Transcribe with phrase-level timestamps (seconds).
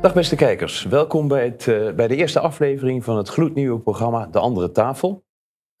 [0.00, 4.26] Dag beste kijkers, welkom bij, het, eh, bij de eerste aflevering van het gloednieuwe programma
[4.26, 5.24] De Andere Tafel.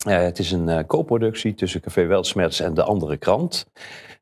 [0.08, 3.66] Uh, het is een uh, co-productie tussen Café Weltsmerts en De Andere Krant.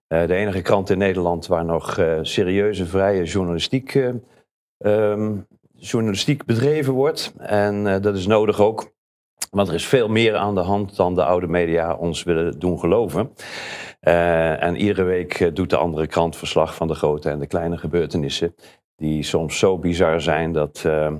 [0.07, 3.95] de enige krant in Nederland waar nog serieuze, vrije journalistiek,
[4.79, 7.33] um, journalistiek bedreven wordt.
[7.39, 8.95] En dat is nodig ook,
[9.51, 12.79] want er is veel meer aan de hand dan de oude media ons willen doen
[12.79, 13.33] geloven.
[14.01, 18.55] en iedere week doet de andere krant verslag van de grote en de kleine gebeurtenissen
[18.97, 21.13] die soms zo bizar zijn dat, uh,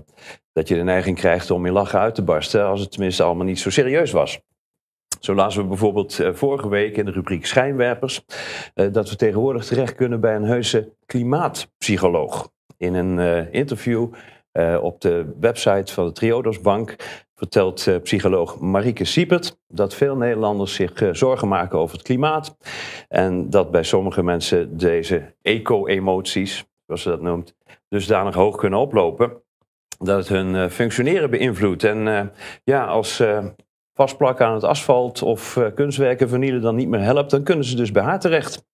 [0.53, 3.47] dat je de neiging krijgt om in lachen uit te barsten, als het tenminste allemaal
[3.47, 4.41] niet zo serieus was.
[5.21, 8.25] Zo lazen we bijvoorbeeld uh, vorige week in de rubriek Schijnwerpers
[8.75, 12.51] uh, dat we tegenwoordig terecht kunnen bij een heuse klimaatpsycholoog.
[12.77, 14.13] In een interview
[14.81, 16.97] op de website van de Triodos Bank
[17.35, 22.57] vertelt psycholoog Marieke Siepert dat veel Nederlanders zich zorgen maken over het klimaat
[23.09, 27.55] en dat bij sommige mensen deze eco-emoties, zoals ze dat noemt,
[27.89, 29.45] dusdanig hoog kunnen oplopen
[29.99, 31.85] dat het hun uh, functioneren beïnvloedt.
[31.85, 32.21] En uh,
[32.65, 33.45] ja, als uh,
[33.95, 37.93] vastplakken aan het asfalt of kunstwerken vernielen dan niet meer helpt, dan kunnen ze dus
[37.93, 38.65] bij haar terecht.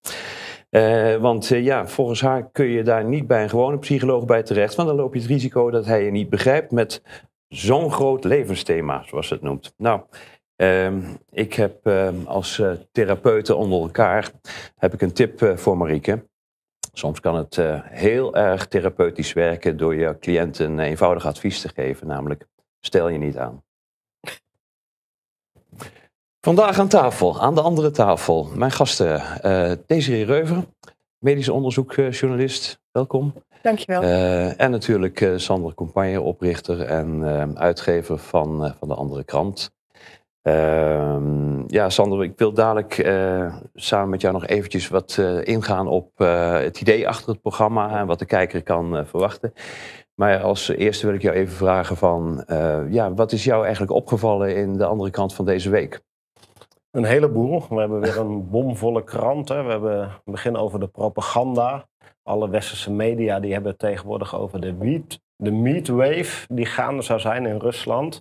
[1.20, 4.88] want ja, volgens haar kun je daar niet bij een gewone psycholoog bij terecht, want
[4.88, 7.02] dan loop je het risico dat hij je niet begrijpt met
[7.48, 9.74] zo'n groot levensthema, zoals ze het noemt.
[9.76, 10.00] Nou,
[10.56, 11.90] ehm, ik heb
[12.24, 14.30] als therapeuten onder elkaar
[14.76, 16.30] heb ik een tip voor Marieke.
[16.92, 21.68] Soms kan het uh, heel erg therapeutisch werken door je cliënt een eenvoudig advies te
[21.68, 22.46] geven, namelijk
[22.80, 23.62] stel je niet aan.
[26.40, 30.64] Vandaag aan tafel, aan de andere tafel, mijn gasten uh, Desiree Reuver,
[31.18, 33.34] medisch onderzoekjournalist, welkom.
[33.62, 34.02] Dankjewel.
[34.02, 39.70] Uh, en natuurlijk Sander Compagne, oprichter en uitgever van, van de andere krant.
[40.42, 45.88] Uh, ja, Sander, ik wil dadelijk uh, samen met jou nog eventjes wat uh, ingaan
[45.88, 49.52] op uh, het idee achter het programma en wat de kijker kan verwachten.
[50.14, 52.44] Maar als eerste wil ik jou even vragen van,
[52.90, 56.02] ja, wat is jou eigenlijk opgevallen in de andere kant van deze week?
[56.90, 57.64] Een heleboel.
[57.68, 59.48] We hebben weer een bomvolle krant.
[59.48, 59.62] Hè.
[59.62, 61.88] We hebben begin over de propaganda.
[62.22, 67.20] Alle westerse media die hebben het tegenwoordig over de, wheat, de meatwave die gaande zou
[67.20, 68.20] zijn in Rusland.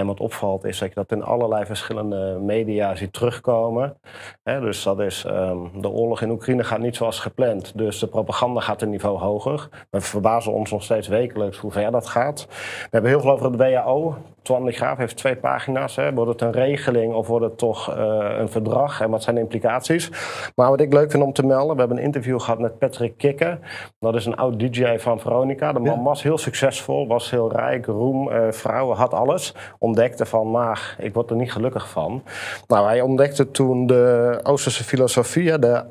[0.00, 3.96] En wat opvalt is dat je dat in allerlei verschillende media ziet terugkomen.
[4.42, 7.78] dus dat is, um, de oorlog in Oekraïne gaat niet zoals gepland.
[7.78, 9.68] Dus de propaganda gaat een niveau hoger.
[9.90, 12.46] We verbazen ons nog steeds wekelijks hoe ver dat gaat.
[12.48, 14.16] We hebben heel veel over het WHO.
[14.42, 15.98] Twan de Graaf heeft twee pagina's.
[16.14, 19.00] Wordt het een regeling of wordt het toch uh, een verdrag?
[19.00, 20.10] En wat zijn de implicaties?
[20.54, 23.16] Maar wat ik leuk vind om te melden, we hebben een interview gehad met Patrick
[23.16, 23.58] Kikker.
[23.98, 25.72] Dat is een oud DJ van Veronica.
[25.72, 26.02] De man ja.
[26.02, 29.54] was heel succesvol, was heel rijk, roem, uh, vrouwen, had alles
[29.90, 32.22] ontdekte van, maar ik word er niet gelukkig van.
[32.66, 35.84] Nou, hij ontdekte toen de Oosterse filosofie, de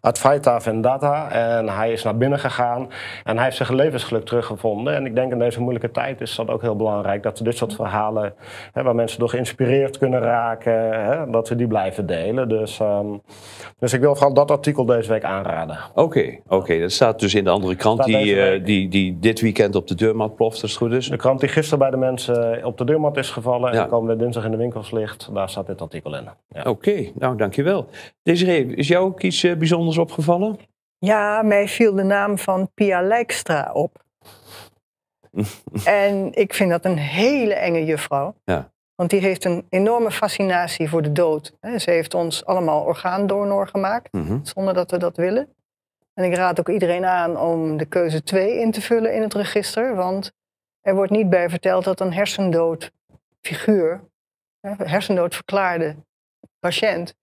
[0.00, 1.30] Advaita Vendata.
[1.30, 2.88] En hij is naar binnen gegaan
[3.24, 4.94] en hij heeft zijn levensgeluk teruggevonden.
[4.94, 7.56] En ik denk in deze moeilijke tijd is dat ook heel belangrijk dat we dit
[7.56, 8.34] soort verhalen,
[8.72, 12.48] hè, waar mensen door geïnspireerd kunnen raken, hè, dat we die blijven delen.
[12.48, 13.22] Dus, um,
[13.78, 15.78] dus ik wil vooral dat artikel deze week aanraden.
[15.90, 16.54] Oké, okay, oké.
[16.54, 16.80] Okay.
[16.80, 19.94] Dat staat dus in de andere krant die, uh, die, die dit weekend op de
[19.94, 21.08] deurmat ploft, als het goed is.
[21.08, 23.82] De krant die gisteren bij de mensen op de deurmat is gevallen ja.
[23.82, 26.24] en komende dinsdag in de winkels ligt, daar staat dit artikel in.
[26.48, 26.60] Ja.
[26.60, 27.86] Oké, okay, nou dankjewel.
[28.22, 30.58] Desiree, is jou ook iets uh, bijzonders opgevallen?
[30.98, 34.04] Ja, mij viel de naam van Pia Lijkstra op.
[35.84, 38.34] en ik vind dat een hele enge juffrouw.
[38.44, 38.70] Ja.
[38.94, 41.52] Want die heeft een enorme fascinatie voor de dood.
[41.76, 44.44] Ze heeft ons allemaal orgaandonor gemaakt, mm -hmm.
[44.44, 45.48] zonder dat we dat willen.
[46.14, 49.34] En ik raad ook iedereen aan om de keuze 2 in te vullen in het
[49.34, 49.94] register.
[49.94, 50.32] Want
[50.80, 52.92] er wordt niet bij verteld dat een hersendood
[53.40, 54.00] figuur,
[54.60, 55.96] hersendood verklaarde
[56.58, 57.14] patiënt,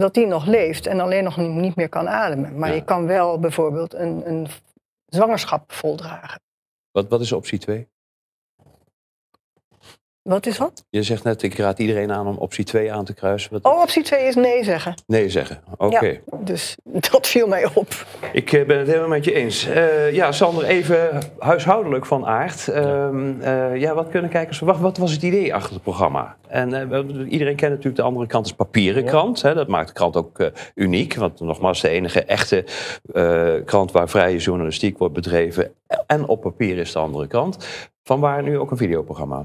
[0.00, 2.58] dat die nog leeft en alleen nog niet meer kan ademen.
[2.58, 2.74] Maar ja.
[2.74, 4.46] je kan wel bijvoorbeeld een, een
[5.06, 6.40] zwangerschap voldragen.
[6.90, 7.88] Wat, wat is optie 2?
[10.28, 10.84] Wat is dat?
[10.90, 13.52] Je zegt net, ik raad iedereen aan om optie 2 aan te kruisen.
[13.52, 13.64] Wat...
[13.64, 14.94] Oh, optie 2 is nee zeggen.
[15.06, 15.96] Nee zeggen, oké.
[15.96, 16.22] Okay.
[16.30, 16.76] Ja, dus
[17.10, 18.06] dat viel mij op.
[18.32, 19.66] Ik uh, ben het helemaal met je eens.
[19.66, 22.68] Uh, ja, Sander, even huishoudelijk van aard.
[22.68, 24.84] Uh, ja, wat kunnen kijkers verwachten?
[24.84, 26.36] Wat was het idee achter het programma?
[26.48, 26.70] En
[27.28, 29.40] iedereen kent natuurlijk de andere kant als papieren krant.
[29.40, 29.48] Ja.
[29.48, 29.54] Hè?
[29.54, 31.14] Dat maakt de krant ook uniek.
[31.14, 32.64] Want nogmaals, de enige echte
[33.64, 35.72] krant waar vrije journalistiek wordt bedreven.
[36.06, 37.66] En op papier is de andere kant.
[38.08, 39.44] Vanwaar nu ook een videoprogramma?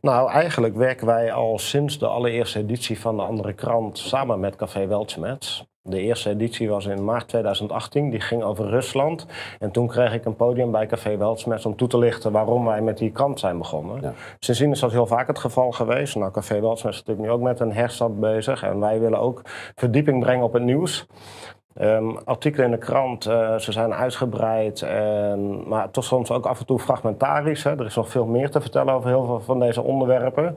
[0.00, 4.56] Nou, eigenlijk werken wij al sinds de allereerste editie van de andere krant samen met
[4.56, 5.64] Café Weltschmerz.
[5.82, 9.26] De eerste editie was in maart 2018, die ging over Rusland.
[9.58, 12.80] En toen kreeg ik een podium bij Café Weltschmerz om toe te lichten waarom wij
[12.80, 14.00] met die krant zijn begonnen.
[14.00, 14.12] Ja.
[14.38, 16.16] Sindsdien is dat heel vaak het geval geweest.
[16.16, 18.62] Nou, Café Weltschmerz is natuurlijk nu ook met een herstart bezig.
[18.62, 19.42] En wij willen ook
[19.74, 21.06] verdieping brengen op het nieuws.
[21.82, 26.60] Um, artikelen in de krant, uh, ze zijn uitgebreid, en, maar toch soms ook af
[26.60, 27.62] en toe fragmentarisch.
[27.62, 27.70] Hè.
[27.78, 30.56] Er is nog veel meer te vertellen over heel veel van deze onderwerpen.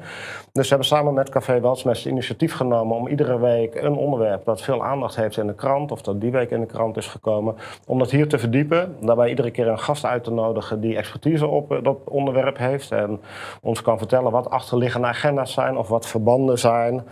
[0.51, 4.61] Dus we hebben samen met Café Weltsmest initiatief genomen om iedere week een onderwerp dat
[4.61, 7.55] veel aandacht heeft in de krant, of dat die week in de krant is gekomen,
[7.87, 8.95] om dat hier te verdiepen.
[8.99, 13.19] Daarbij iedere keer een gast uit te nodigen die expertise op dat onderwerp heeft en
[13.61, 17.03] ons kan vertellen wat achterliggende agenda's zijn of wat verbanden zijn.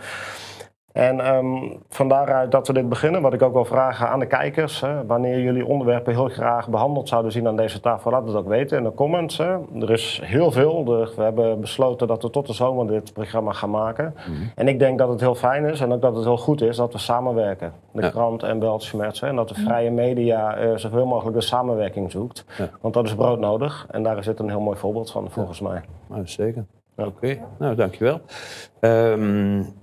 [0.92, 4.26] En um, van daaruit dat we dit beginnen, wat ik ook wil vragen aan de
[4.26, 4.80] kijkers.
[4.80, 8.48] Hè, wanneer jullie onderwerpen heel graag behandeld zouden zien aan deze tafel, laat het ook
[8.48, 9.38] weten in de comments.
[9.38, 9.58] Hè.
[9.80, 10.84] Er is heel veel.
[10.84, 14.14] we hebben besloten dat we tot de zomer dit programma gaan maken.
[14.16, 14.36] Mhm.
[14.54, 16.76] En ik denk dat het heel fijn is en ook dat het heel goed is
[16.76, 17.72] dat we samenwerken.
[17.92, 19.22] De krant en Beltschmerz.
[19.22, 22.44] En dat de vrije media uh, zoveel mogelijk de samenwerking zoekt.
[22.80, 23.86] Want dat is broodnodig.
[23.90, 25.80] En daar zit een heel mooi voorbeeld van, volgens mij.
[26.06, 26.64] Nou, zeker.
[26.96, 28.20] Oké, nou dankjewel.
[28.80, 29.78] Um,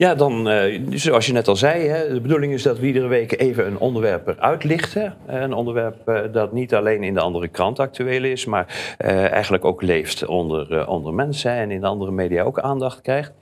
[0.00, 3.06] ja, dan, uh, zoals je net al zei, hè, de bedoeling is dat we iedere
[3.06, 5.14] week even een onderwerp eruit lichten.
[5.26, 8.94] Een onderwerp uh, dat niet alleen in de andere krant actueel is, maar
[9.30, 13.32] eigenlijk ook leeft onder, onder mensen en in de andere media ook aandacht krijgt.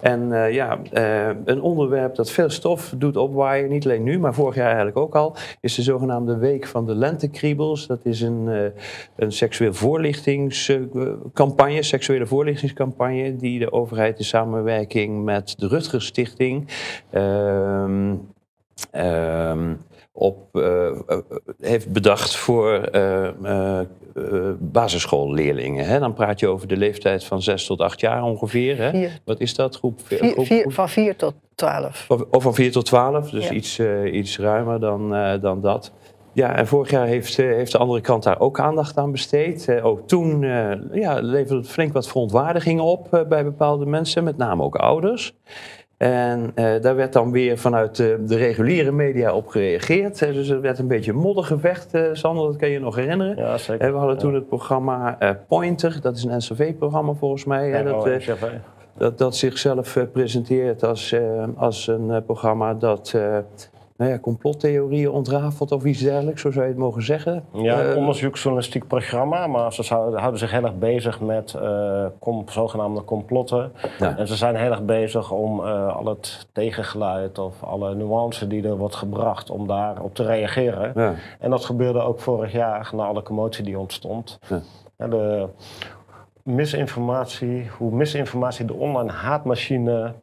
[0.00, 4.34] En uh, ja, uh, een onderwerp dat veel stof doet opwaaien, niet alleen nu, maar
[4.34, 7.86] vorig jaar eigenlijk ook al, is de zogenaamde Week van de Lentekriebels.
[7.86, 8.62] Dat is een, uh,
[9.16, 16.68] een seksueel voorlichtingscampagne, seksuele voorlichtingscampagne, die de overheid in samenwerking met de Rutgers Stichting
[17.10, 18.14] ehm,
[18.90, 19.74] ehm,
[20.20, 20.62] op,
[21.60, 23.80] heeft bedacht voor uh,
[24.58, 25.86] basisschoolleerlingen.
[25.86, 25.98] Hè?
[25.98, 28.78] Dan praat je over de leeftijd van 6 tot 8 jaar ongeveer.
[28.78, 29.08] Hè?
[29.24, 29.76] Wat is dat?
[29.76, 32.06] Groep, vier, groep, vier, van 4 tot 12.
[32.30, 33.52] Of van 4 tot 12, dus ja.
[33.52, 33.80] iets,
[34.12, 35.92] iets ruimer dan, dan dat.
[36.32, 39.80] Ja, en vorig jaar heeft, heeft de andere kant daar ook aandacht aan besteed.
[39.82, 40.40] ook toen
[40.92, 45.34] ja, leverde het flink wat verontwaardigingen op bij bepaalde mensen, met name ook ouders.
[46.00, 50.18] En uh, daar werd dan weer vanuit de, de reguliere media op gereageerd.
[50.18, 53.36] dus er werd een beetje moddergevecht, uh, Sander, dat kan je nog herinneren.
[53.36, 53.92] Ja, zeker.
[53.92, 57.68] we hadden toen het programma uh, Pointer, dat is een NCV-programma volgens mij.
[57.68, 58.04] Ja, dat,
[58.96, 61.14] dat, dat, zichzelf presenteert als,
[61.56, 63.14] als een programma dat
[64.00, 67.44] nou ja, complottheorieën ontrafeld of iets dergelijks, zo zou je het mogen zeggen.
[67.52, 72.44] Ja, een uh, onderzoeksjournalistiek programma, maar ze houden zich heel erg bezig met uh, com,
[72.48, 73.72] zogenaamde complotten.
[73.98, 74.16] Ja.
[74.16, 78.68] En ze zijn heel erg bezig om uh, al het tegengeluid of alle nuance die
[78.68, 80.92] er wordt gebracht, om daarop te reageren.
[80.94, 81.14] Ja.
[81.38, 84.38] En dat gebeurde ook vorig jaar, na alle commotie die ontstond.
[84.96, 85.06] Ja.
[85.08, 85.48] de
[86.42, 90.14] misinformatie, hoe misinformatie de online haatmachine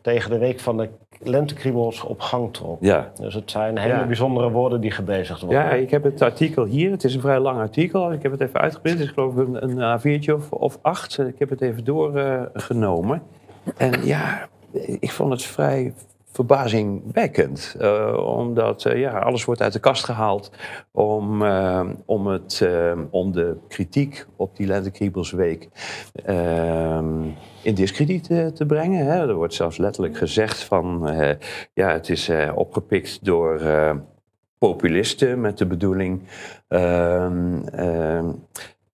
[0.00, 0.88] tegen de week van de
[1.22, 2.78] lentekriebels op gang trok.
[2.80, 3.10] Ja.
[3.20, 4.06] Dus het zijn hele ja.
[4.06, 5.60] bijzondere woorden die gebezigd worden.
[5.60, 6.90] Ja, ik heb het artikel hier.
[6.90, 8.12] Het is een vrij lang artikel.
[8.12, 8.98] Ik heb het even uitgeprint.
[8.98, 11.18] Het is geloof ik een, een A4'tje of, of acht.
[11.18, 13.22] Ik heb het even doorgenomen.
[13.64, 14.48] Uh, en ja,
[15.00, 15.94] ik vond het vrij
[16.32, 17.76] verbazingwekkend.
[17.80, 20.50] Uh, omdat uh, ja, alles wordt uit de kast gehaald
[20.92, 22.68] om, uh, om, het,
[23.10, 25.68] om de kritiek op die Lentekriebelsweek
[27.68, 29.06] in discrediet te brengen.
[29.06, 29.28] Hè.
[29.28, 31.10] Er wordt zelfs letterlijk gezegd van
[31.74, 33.60] ja, het is opgepikt door
[34.58, 36.22] populisten met de bedoeling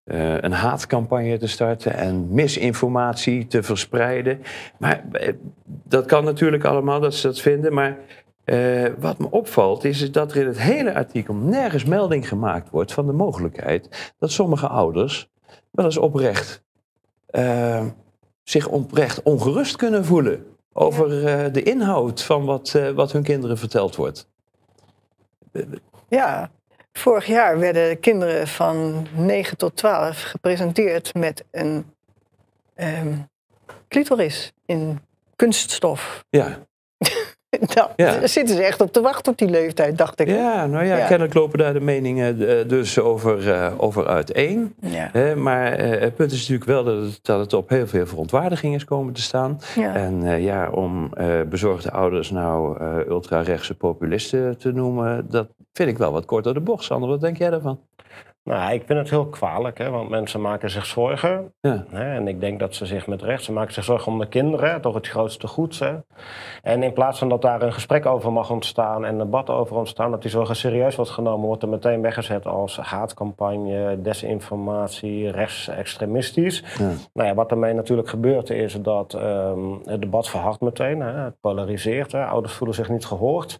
[0.05, 4.43] uh, een haatcampagne te starten en misinformatie te verspreiden.
[4.79, 5.05] Maar
[5.65, 7.75] dat kan natuurlijk allemaal dat ze dat vinden.
[7.75, 7.99] Maar
[8.45, 12.93] uh, wat me opvalt is dat er in het hele artikel nergens melding gemaakt wordt
[12.93, 15.31] van de mogelijkheid dat sommige ouders
[15.71, 16.62] wel eens oprecht
[18.44, 21.08] zich oprecht ongerust kunnen voelen over
[21.52, 24.28] de inhoud van wat, wat hun kinderen verteld wordt.
[26.08, 26.50] Ja,
[26.98, 31.92] Vorig jaar werden kinderen van 9 tot 12 gepresenteerd met een
[32.76, 33.28] um,
[33.88, 35.00] clitoris in
[35.36, 36.24] kunststof.
[36.30, 36.58] Ja.
[37.75, 38.26] nou, ja.
[38.26, 40.28] Zitten ze echt op te wachten op die leeftijd, dacht ik.
[40.28, 41.06] Ja, nou ja, ja.
[41.06, 44.75] kennelijk lopen daar de meningen uh, dus over, uh, over uiteen.
[44.80, 45.34] Ja.
[45.37, 48.84] Maar het punt is natuurlijk wel dat het, dat het op heel veel verontwaardiging is
[48.84, 49.61] komen te staan.
[49.76, 51.11] En ja, om
[51.49, 56.61] bezorgde ouders nou ultra-rechtse populisten te noemen, dat vind ik wel wat kort door de
[56.61, 56.84] bocht.
[56.84, 57.78] Sander, wat denk jij daarvan?
[58.44, 61.52] Nou, ik vind het heel kwalijk, hè, want mensen maken zich zorgen.
[61.60, 61.84] Ja.
[61.90, 64.26] Hè, en ik denk dat ze zich met recht, ze maken zich zorgen om de
[64.26, 65.78] kinderen, toch het grootste goed.
[65.78, 65.94] Hè.
[66.62, 69.76] En in plaats van dat daar een gesprek over mag ontstaan en een debat over
[69.76, 76.64] ontstaan, dat die zorgen serieus wordt genomen, wordt er meteen weggezet als haatcampagne, desinformatie, rechtsextremistisch.
[76.78, 76.90] Ja.
[77.12, 81.40] Nou ja, wat ermee natuurlijk gebeurt is dat um, het debat verhardt meteen, hè, het
[81.40, 83.58] polariseert, hè, ouders voelen zich niet gehoord.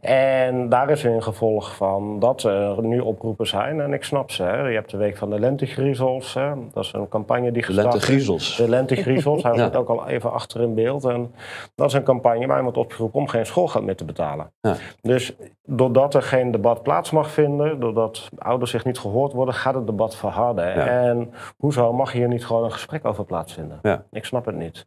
[0.00, 3.80] En daar is een gevolg van dat er nu oproepen zijn.
[3.80, 4.42] En ik snap ze.
[4.42, 4.68] Hè.
[4.68, 6.34] Je hebt de Week van de Lentegriezels.
[6.34, 6.52] Hè.
[6.72, 8.56] Dat is een campagne die gestart Lentegriezels.
[8.56, 9.42] De Lentegriezels.
[9.52, 11.04] Hij zit ook al even achter in beeld.
[11.04, 11.34] En
[11.74, 14.52] dat is een campagne waar je wordt opgeroepen om geen schoolgeld meer te betalen.
[14.60, 14.76] Ja.
[15.00, 19.74] Dus doordat er geen debat plaats mag vinden, doordat ouders zich niet gehoord worden, gaat
[19.74, 20.74] het debat verharden.
[20.74, 23.80] En hoezo mag hier niet gewoon een gesprek over plaatsvinden?
[24.10, 24.86] Ik snap het niet.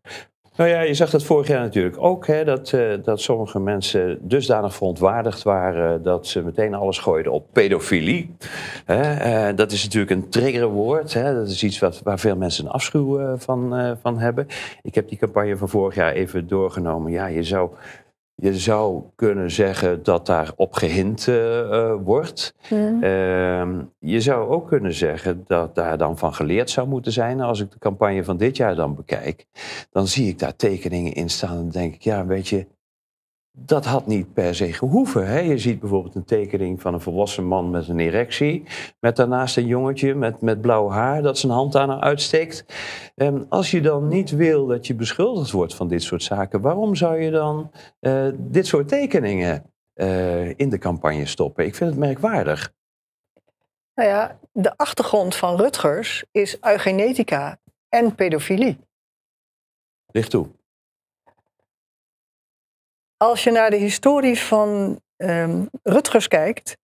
[0.57, 4.17] Nou ja, je zag dat vorig jaar natuurlijk ook, hè, dat, uh, dat sommige mensen
[4.21, 8.35] dusdanig verontwaardigd waren dat ze meteen alles gooiden op pedofilie.
[8.87, 11.13] Uh, dat is natuurlijk een triggerwoord.
[11.13, 14.47] Hè, dat is iets wat, waar veel mensen een afschuw uh, van, van hebben.
[14.81, 17.11] Ik heb die campagne van vorig jaar even doorgenomen.
[17.11, 17.69] Ja, je zou
[18.35, 22.55] je zou kunnen zeggen dat daar op gehind uh, wordt.
[22.69, 23.03] Mm.
[23.03, 23.67] Uh,
[23.99, 27.41] je zou ook kunnen zeggen dat daar dan van geleerd zou moeten zijn.
[27.41, 29.45] Als ik de campagne van dit jaar dan bekijk,
[29.91, 32.67] dan zie ik daar tekeningen in staan en denk ik, ja, weet je,
[33.57, 35.27] dat had niet per se gehoeven.
[35.27, 35.39] Hè?
[35.39, 38.63] Je ziet bijvoorbeeld een tekening van een volwassen man met een erectie.
[38.99, 42.65] Met daarnaast een jongetje met, met blauw haar dat zijn hand daar naar uitsteekt.
[43.15, 46.95] En als je dan niet wil dat je beschuldigd wordt van dit soort zaken, waarom
[46.95, 51.65] zou je dan uh, dit soort tekeningen uh, in de campagne stoppen?
[51.65, 52.73] Ik vind het merkwaardig.
[53.93, 57.59] Nou ja, de achtergrond van Rutgers is eugenetica
[57.89, 58.77] en pedofilie.
[60.11, 60.47] Licht toe.
[63.17, 66.77] Als je naar de historie van um, Rutgers kijkt,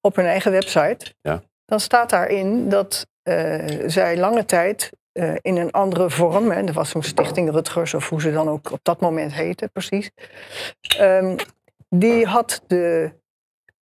[0.00, 1.42] op hun eigen website, ja.
[1.64, 6.72] dan staat daarin dat uh, zij lange tijd uh, in een andere vorm, hè, er
[6.72, 10.10] was zo'n stichting Rutgers, of hoe ze dan ook op dat moment heette, precies,
[11.00, 11.36] um,
[11.88, 13.12] die had de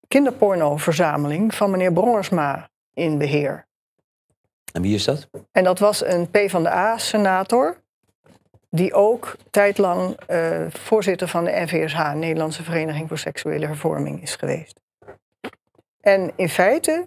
[0.08, 3.66] kinderpornoverzameling van meneer Brongersma in beheer.
[4.72, 5.28] En wie is dat?
[5.52, 7.84] En dat was een P van de A-senator
[8.70, 14.80] die ook tijdlang uh, voorzitter van de NVSH, Nederlandse Vereniging voor Seksuele Hervorming, is geweest.
[16.00, 17.06] En in feite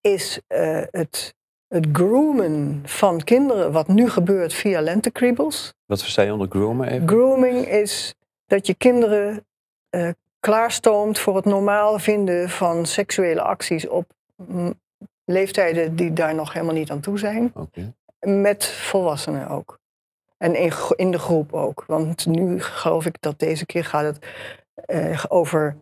[0.00, 1.34] is uh, het,
[1.68, 5.74] het groomen van kinderen, wat nu gebeurt via lentekriebels.
[5.86, 7.08] Wat versta je onder groomen even?
[7.08, 8.14] Grooming is
[8.46, 9.46] dat je kinderen
[9.90, 10.08] uh,
[10.40, 14.04] klaarstoomt voor het normaal vinden van seksuele acties op
[15.24, 17.52] leeftijden die daar nog helemaal niet aan toe zijn.
[17.54, 17.92] Okay.
[18.20, 19.78] Met volwassenen ook.
[20.38, 21.84] En in, in de groep ook.
[21.86, 24.26] Want nu geloof ik dat deze keer gaat het
[24.86, 25.76] uh, over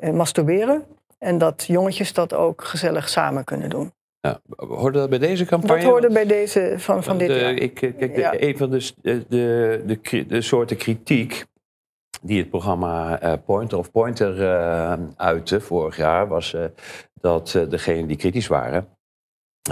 [0.00, 0.84] uh, masturberen.
[1.18, 3.92] En dat jongetjes dat ook gezellig samen kunnen doen.
[4.20, 5.76] Ja, hoorde dat bij deze campagne?
[5.76, 7.52] Dat hoorde bij deze van, van dit de, jaar.
[7.52, 9.24] Ik, kijk, de, Een van de, de,
[9.86, 11.44] de, de, soorten kritiek
[12.22, 14.46] die het programma uh, Pointer of Pointer
[15.16, 16.28] uitte vorig jaar...
[16.28, 16.56] was
[17.14, 18.88] dat degenen die kritisch waren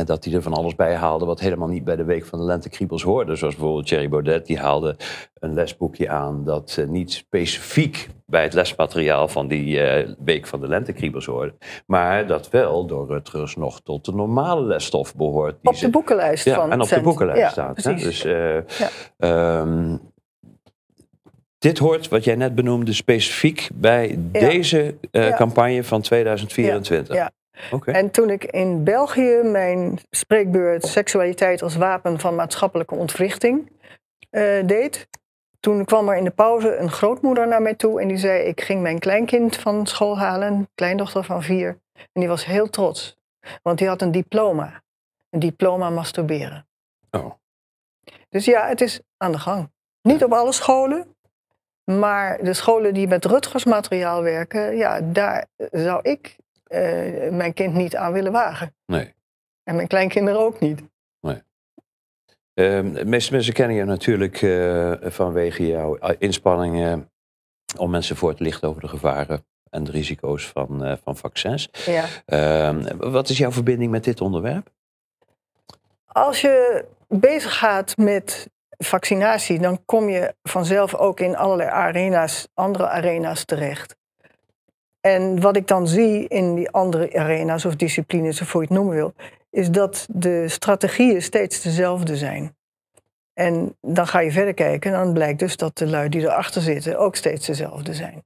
[0.06, 2.44] dat hij er van alles bij haalde wat helemaal niet bij de Week van de
[2.44, 3.36] Lentekriebels hoorde.
[3.36, 4.96] Zoals bijvoorbeeld Thierry Baudet, die haalde
[5.38, 10.60] een lesboekje aan dat uh, niet specifiek bij het lesmateriaal van die uh, Week van
[10.60, 11.54] de Lentekriebels hoorde.
[11.86, 15.56] Maar dat wel door Rutgers nog tot de normale lesstof behoort.
[15.62, 17.84] Die op de boekenlijst ja, van en op de boekenlijst ja, staat.
[17.84, 17.94] Hè?
[17.94, 18.54] Dus, uh,
[19.18, 19.60] ja.
[19.60, 20.00] um,
[21.58, 24.94] dit hoort, wat jij net benoemde, specifiek bij deze
[25.36, 27.14] campagne van 2024.
[27.14, 27.30] Ja.
[27.84, 33.70] En toen ik in België mijn spreekbeurt Seksualiteit als wapen van maatschappelijke ontwrichting
[34.30, 35.08] uh, deed,
[35.60, 38.60] toen kwam er in de pauze een grootmoeder naar mij toe en die zei: Ik
[38.60, 41.78] ging mijn kleinkind van school halen, kleindochter van vier.
[41.92, 43.16] En die was heel trots,
[43.62, 44.82] want die had een diploma.
[45.30, 46.66] Een diploma masturberen.
[47.10, 47.30] Oh.
[48.28, 49.70] Dus ja, het is aan de gang.
[50.02, 51.16] Niet op alle scholen,
[51.84, 56.36] maar de scholen die met Rutgers materiaal werken, ja, daar zou ik
[56.68, 58.74] uh, mijn kind niet aan willen wagen.
[58.86, 59.14] Nee.
[59.62, 60.82] En mijn kleinkinderen ook niet.
[61.20, 61.42] Nee.
[62.54, 67.10] De meeste mensen kennen je natuurlijk uh, vanwege jouw inspanningen
[67.76, 71.68] om mensen voor te lichten over de gevaren en de risico's van, van vaccins.
[71.86, 72.04] Ja.
[72.24, 74.70] Ehm, wat is jouw verbinding met dit onderwerp?
[76.06, 82.88] Als je bezig gaat met vaccinatie, dan kom je vanzelf ook in allerlei arena's, andere
[82.88, 83.96] arena's terecht.
[85.00, 88.76] En wat ik dan zie in die andere arena's of disciplines, of hoe je het
[88.76, 89.14] noemen wil,
[89.50, 92.56] is dat de strategieën steeds dezelfde zijn.
[93.34, 96.62] En dan ga je verder kijken en dan blijkt dus dat de lui die erachter
[96.62, 98.24] zitten ook steeds dezelfde zijn.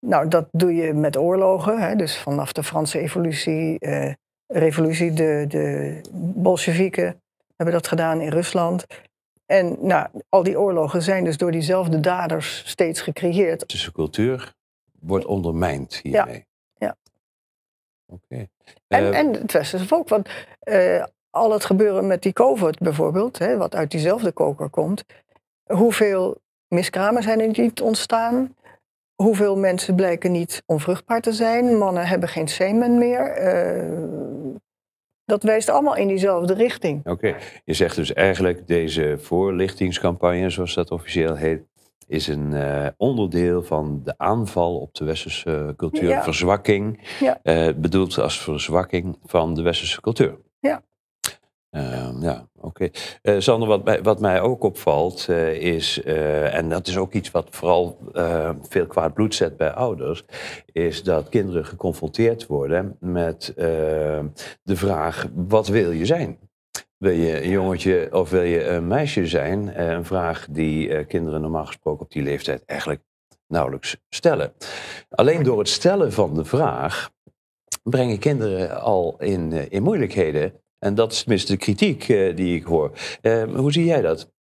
[0.00, 4.12] Nou, dat doe je met oorlogen, hè, dus vanaf de Franse evolutie, eh,
[4.46, 7.22] revolutie, de, de Bolsjewieken
[7.56, 8.86] hebben dat gedaan in Rusland.
[9.46, 13.68] En nou, al die oorlogen zijn dus door diezelfde daders steeds gecreëerd.
[13.68, 14.54] Tussen cultuur
[15.00, 16.46] wordt ondermijnd hiermee.
[16.74, 16.86] Ja.
[16.86, 16.96] ja.
[18.06, 18.48] Oké.
[18.88, 20.28] En, uh, en het westerse volk, want
[20.64, 25.04] uh, al het gebeuren met die COVID bijvoorbeeld, hè, wat uit diezelfde koker komt,
[25.64, 28.54] hoeveel miskramen zijn er niet ontstaan?
[29.22, 31.78] hoeveel mensen blijken niet onvruchtbaar te zijn.
[31.78, 33.42] Mannen hebben geen semen meer.
[33.42, 34.54] Uh,
[35.24, 37.06] dat wijst allemaal in diezelfde richting.
[37.06, 41.62] Oké, je zegt dus eigenlijk deze voorlichtingscampagne, zoals dat officieel heet,
[42.10, 46.08] is een uh, onderdeel van de aanval op de westerse cultuur.
[46.08, 46.22] Ja.
[46.22, 47.40] Verzwakking, ja.
[47.42, 50.36] Uh, bedoeld als verzwakking van de westerse cultuur.
[50.58, 50.82] Ja.
[51.70, 52.90] Uh, ja, oké.
[53.22, 53.40] Okay.
[53.40, 57.98] Sander, wat mij, wat mij ook opvalt is, en dat is ook iets wat vooral
[58.62, 60.24] veel kwaad bloed zet bij ouders,
[60.72, 63.52] is dat kinderen geconfronteerd worden met
[64.62, 66.38] de vraag: wat wil je zijn?
[67.00, 69.74] Wil je een jongetje of wil je een meisje zijn?
[69.74, 73.02] Eh, een vraag die eh, kinderen normaal gesproken op die leeftijd eigenlijk
[73.46, 74.52] nauwelijks stellen.
[75.10, 77.10] Alleen door het stellen van de vraag
[77.82, 80.52] brengen kinderen al in, eh, in moeilijkheden.
[80.78, 82.92] En dat is tenminste de kritiek die ik hoor.
[83.56, 84.32] hoe zie jij dat?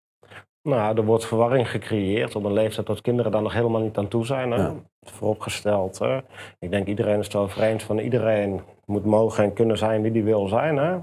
[0.61, 4.07] Nou, er wordt verwarring gecreëerd op een leeftijd dat kinderen daar nog helemaal niet aan
[4.07, 4.51] toe zijn.
[4.51, 4.71] Hè?
[5.01, 5.99] Vooropgesteld.
[5.99, 6.17] Hè?
[6.59, 10.11] Ik denk iedereen is het over eens van iedereen moet mogen en kunnen zijn wie
[10.11, 10.77] die wil zijn.
[10.77, 10.97] Hè?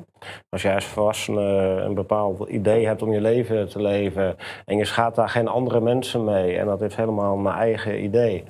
[0.49, 1.43] Als jij als volwassene
[1.85, 5.81] een bepaald idee hebt om je leven te leven en je schaadt daar geen andere
[5.81, 8.45] mensen mee en dat is helemaal mijn eigen idee.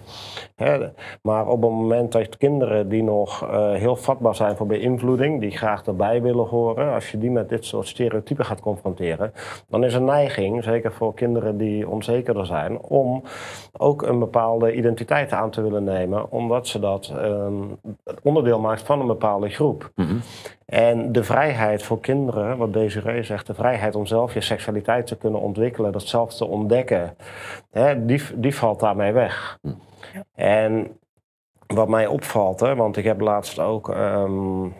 [0.55, 0.89] Hè?
[1.23, 5.51] Maar op het moment dat kinderen die nog uh, heel vatbaar zijn voor beïnvloeding, die
[5.51, 9.33] graag erbij willen horen, als je die met dit soort stereotypen gaat confronteren,
[9.69, 13.23] dan is een neiging, zeker voor kinderen die onzekerder zijn, om
[13.77, 17.79] ook een bepaalde identiteit aan te willen nemen, omdat ze dat um,
[18.23, 19.91] onderdeel maakt van een bepaalde groep.
[19.95, 20.17] Mhm.
[20.67, 25.17] En de vrijheid voor kinderen, wat Desiree zegt, de vrijheid om zelf je seksualiteit te
[25.17, 27.17] kunnen ontwikkelen, dat zelf te ontdekken,
[27.71, 29.59] hè, die, die valt daarmee weg.
[29.63, 29.75] Mhm.
[30.35, 30.99] En
[31.67, 34.75] wat mij opvalt, hè, want ik heb laatst ook um,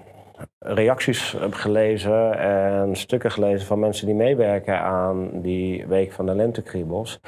[0.59, 7.21] reacties gelezen en stukken gelezen van mensen die meewerken aan die Week van de Lentekriebels.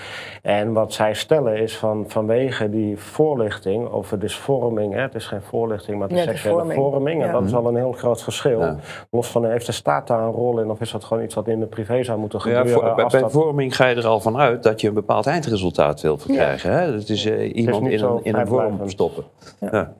[0.42, 5.42] En wat zij stellen is van vanwege die voorlichting over dysvorming, hè, het is geen
[5.42, 8.76] voorlichting, maar de seksuele vorming, en dat is al een heel groot verschil.
[9.10, 11.48] Los van heeft de staat daar een rol in of is dat gewoon iets wat
[11.48, 12.66] in de privé zou moeten gebeuren?
[12.66, 16.00] Ja, voor, bij, vorming ga je er al van uit dat je een bepaald eindresultaat
[16.00, 16.72] wil verkrijgen.
[16.72, 16.92] Hè?
[16.92, 19.24] Dat is uh, iemand in, een, in een vorm stoppen.
[19.60, 19.92] Ja.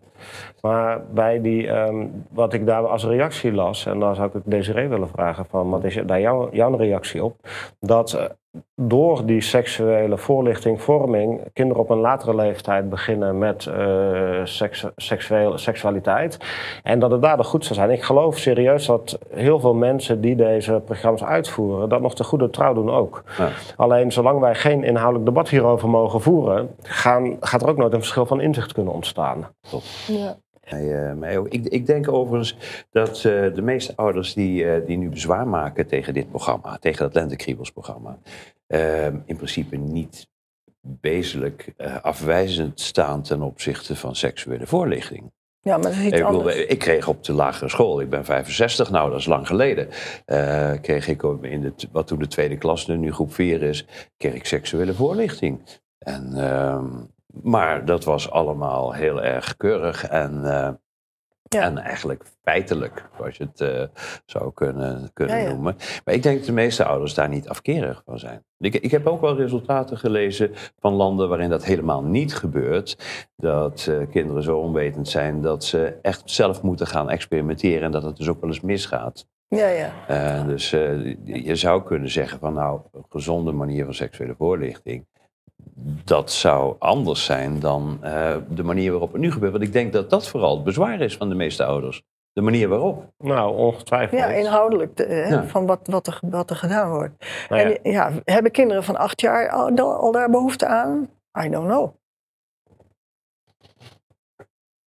[0.61, 4.89] Maar bij die, ehm, wat ik daar als reactie las, en daar zou ik Desiree
[4.89, 7.37] willen vragen van, wat is daar jouw, jouw reactie op?
[7.81, 8.25] Dat eh,
[8.75, 14.41] door die seksuele voorlichting, vorming, kinderen op een latere leeftijd beginnen met uh,
[14.97, 16.39] seksueel, seksualiteit.
[16.83, 17.91] En dat het daardoor goed zou zijn.
[17.91, 22.51] Ik geloof serieus dat heel veel mensen die deze programma's uitvoeren, dat nog te goede
[22.51, 23.23] trouw doen ook.
[23.39, 23.49] Ja.
[23.77, 27.99] Alleen zolang wij geen inhoudelijk debat hierover mogen voeren, gaan, gaat er ook nooit een
[27.99, 29.47] verschil van inzicht kunnen ontstaan.
[29.71, 29.83] Top.
[30.07, 30.37] Ja.
[30.75, 35.49] Uh, ik, ik, denk overigens dat uh, de meeste ouders die, uh, die nu bezwaar
[35.49, 38.19] maken tegen dit programma, tegen dat Lentekriebelsprogramma,
[39.25, 40.29] in principe niet
[41.01, 45.33] wezenlijk afwijzend staan ten opzichte van seksuele voorlichting.
[45.61, 48.25] Ja, maar dat is iets ik, bedoel, ik kreeg op de lagere school, ik ben
[48.25, 49.89] 65, nou dat is lang geleden,
[50.81, 54.47] kreeg ik in de, wat toen de tweede klas, nu groep 4 is, kreeg ik
[54.47, 55.61] seksuele voorlichting.
[55.99, 56.87] En ehm,
[57.43, 60.69] maar dat was allemaal heel erg keurig en, uh,
[61.49, 65.77] en eigenlijk feitelijk, zoals je het uh, zou kunnen, kunnen noemen.
[66.05, 68.45] Maar ik denk dat de meeste ouders daar niet afkerig van zijn.
[68.59, 72.97] Ik, ik heb ook wel resultaten gelezen van landen waarin dat helemaal niet gebeurt.
[73.37, 78.03] Dat uh, kinderen zo onwetend zijn dat ze echt zelf moeten gaan experimenteren en dat
[78.03, 79.27] het dus ook wel eens misgaat.
[79.49, 79.93] Ja, ja.
[80.11, 80.71] Uh, dus
[81.25, 85.07] je zou kunnen zeggen van nou, een gezonde manier van seksuele voorlichting
[86.05, 89.53] dat zou anders zijn dan uh, de manier waarop het nu gebeurt.
[89.53, 92.03] Want ik denk dat dat vooral het bezwaar is van de meeste ouders.
[92.33, 93.13] De manier waarop.
[93.19, 94.21] Nou, ongetwijfeld.
[94.21, 95.45] Ja, inhoudelijk, de, ja.
[95.45, 97.15] van wat, wat, er, wat er gedaan wordt.
[97.49, 97.77] Nou ja.
[97.77, 101.09] En ja, hebben kinderen van acht jaar al, al daar behoefte aan?
[101.45, 101.95] I don't know.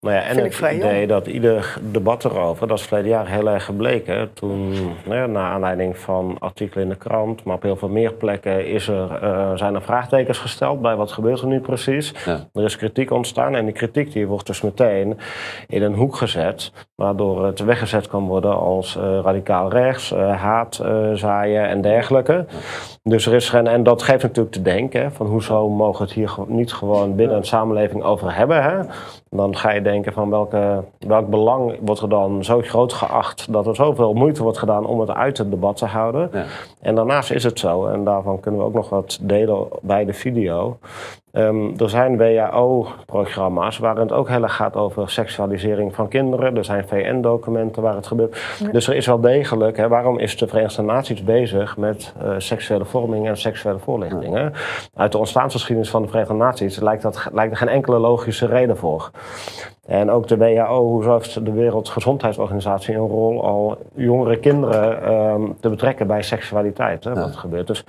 [0.02, 3.64] Nou ja, en het idee dat ieder debat erover, dat is verleden jaar heel erg
[3.64, 4.32] gebleken.
[4.32, 8.66] Toen, nou naar aanleiding van artikelen in de krant, maar op heel veel meer plekken
[8.66, 12.14] is er, uh, zijn er vraagtekens gesteld bij wat gebeurt er nu precies.
[12.52, 15.18] Er is kritiek ontstaan en die kritiek die wordt dus meteen
[15.68, 20.80] in een hoek gezet, waardoor het weggezet kan worden als uh, radicaal rechts, uh, haat
[21.14, 22.44] zaaien en dergelijke.
[23.02, 26.12] Dus er is geen, en dat geeft natuurlijk te denken, van hoezo mogen we het
[26.12, 28.62] hier niet gewoon binnen een samenleving over hebben.
[28.62, 28.80] Hè?
[29.30, 33.66] Dan ga je denken van welke, welk belang wordt er dan zo groot geacht dat
[33.66, 36.30] er zoveel moeite wordt gedaan om het uit het debat te houden.
[36.32, 36.44] Ja.
[36.80, 40.12] En daarnaast is het zo, en daarvan kunnen we ook nog wat delen bij de
[40.12, 40.78] video,
[41.32, 46.56] Um, er zijn WHO-programma's waarin het ook heel erg gaat over seksualisering van kinderen.
[46.56, 48.58] Er zijn VN-documenten waar het gebeurt.
[48.72, 52.84] Dus er is wel degelijk, hè, waarom is de Verenigde Naties bezig met uh, seksuele
[52.84, 54.34] vorming en seksuele voorlichting?
[54.34, 54.48] Hè?
[54.94, 58.76] Uit de ontstaansgeschiedenis van de Verenigde Naties lijkt, dat, lijkt er geen enkele logische reden
[58.76, 59.10] voor.
[59.86, 65.68] En ook de WHO, hoezo heeft de Wereldgezondheidsorganisatie een rol al jongere kinderen um, te
[65.68, 67.66] betrekken bij seksualiteit, hè, wat gebeurt.
[67.66, 67.84] Dus,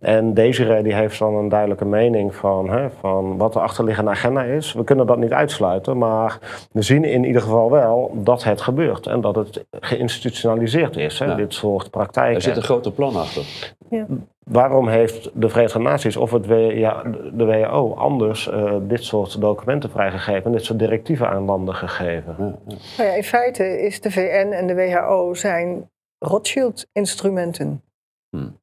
[0.00, 4.42] en Desiree die heeft dan een duidelijke mening van, hè, van wat de achterliggende agenda
[4.42, 4.72] is.
[4.72, 6.38] We kunnen dat niet uitsluiten, maar
[6.72, 11.34] we zien in ieder geval wel dat het gebeurt en dat het geïnstitutionaliseerd is, hè,
[11.34, 12.34] dit soort praktijken.
[12.34, 13.42] Er zit een grote plan achter.
[13.90, 14.06] Ja.
[14.44, 19.90] Waarom heeft de Verenigde Naties of het ja, de WHO anders uh, dit soort documenten
[19.90, 22.34] vrijgegeven, dit soort directieven aan landen gegeven?
[22.36, 27.82] Nou ja, in feite is de VN en de WHO zijn Rothschild-instrumenten.
[28.30, 28.62] Hmm.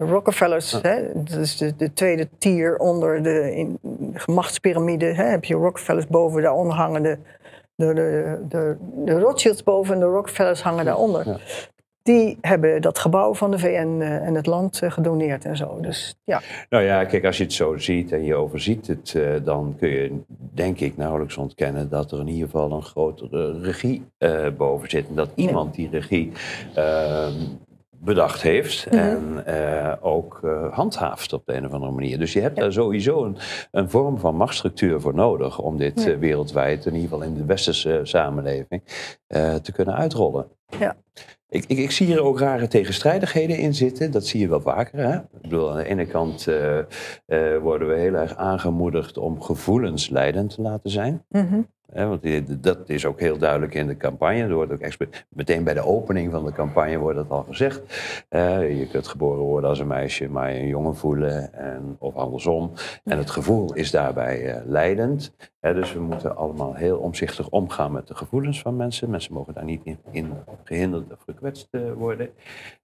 [0.00, 1.12] De Rockefellers, hè?
[1.14, 5.04] dat is de, de, tweede tier onder de, in, de machtspyramide.
[5.04, 5.24] Hè?
[5.24, 7.18] Heb je Rockefellers boven, daaronder hangen de,
[7.74, 7.94] de,
[8.48, 11.28] de, de, Rothschilds boven en de Rockefellers hangen daaronder.
[11.28, 11.38] Ja
[12.02, 15.56] die hebben dat gebouw van de VN uh, eh, en het land uh, gedoneerd en
[15.56, 15.80] zo.
[15.80, 16.40] Dus, ja.
[16.68, 19.88] Nou ja, kijk, als je het zo ziet en je overziet het, uh, dan kun
[19.88, 20.18] je
[20.54, 24.04] denk ik nauwelijks ontkennen dat er in ieder geval een grotere regie
[24.56, 25.08] boven zit.
[25.08, 26.32] En dat iemand die regie
[26.74, 27.32] ehm,
[28.02, 28.98] bedacht heeft mhm.
[28.98, 32.18] en uh, ook uh, handhaaft op de een of andere manier.
[32.18, 33.36] Dus je hebt daar sowieso een,
[33.70, 37.44] een, vorm van machtsstructuur voor nodig om dit uh, wereldwijd, in ieder geval in de
[37.44, 38.82] westerse samenleving,
[39.62, 40.46] te kunnen uitrollen.
[40.78, 40.96] Ja.
[41.48, 44.10] Ik, ik, ik, zie hier ook rare tegenstrijdigheden in zitten.
[44.10, 44.98] Dat zie je wel vaker.
[44.98, 45.16] Hè?
[45.16, 46.44] Ik bedoel, aan de ene kant
[47.62, 51.24] worden we heel erg aangemoedigd om gevoelens leidend te laten zijn.
[51.28, 54.42] Mm want dat is ook heel duidelijk in de campagne.
[54.42, 57.80] Er wordt ook meteen bij de opening van de campagne wordt dat al gezegd.
[58.30, 61.52] je kunt geboren worden als een meisje, maar een jongen voelen.
[61.52, 62.72] En, of andersom.
[63.04, 65.32] En het gevoel is daarbij uh, leidend.
[65.60, 69.10] dus we moeten allemaal heel omzichtig omgaan met de gevoelens van mensen.
[69.10, 70.32] Mensen mogen daar niet in, in
[70.64, 72.30] gehinderd of gekwetst uh, worden.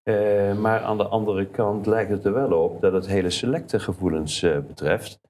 [0.04, 3.80] Uh, maar aan de andere kant lijkt het er wel op dat het hele selecte
[3.80, 5.20] gevoelens betreft.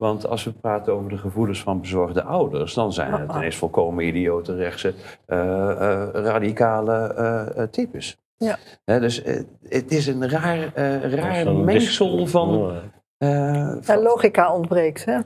[0.00, 4.06] Want als we praten over de gevoelens van bezorgde ouders, dan zijn het ineens volkomen
[4.06, 4.94] idiote rechtse
[5.26, 7.14] uh, uh, radicale
[7.56, 8.18] uh, types.
[8.36, 8.58] Ja.
[8.84, 9.22] dus
[9.68, 10.72] het is een raar,
[11.10, 12.80] raar mengsel van.
[13.80, 14.02] van...
[14.02, 15.18] logica ontbreekt, hè?